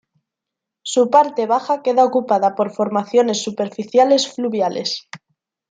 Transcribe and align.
Su 0.81 1.11
parte 1.11 1.45
baja 1.45 1.83
queda 1.83 2.03
ocupada 2.05 2.55
por 2.55 2.71
formaciones 2.71 3.43
superficiales 3.43 4.33
fluviales. 4.33 5.07